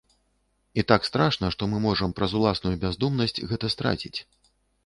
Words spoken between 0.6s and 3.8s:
І так страшна, што мы можам, праз уласную бяздумнасць, гэта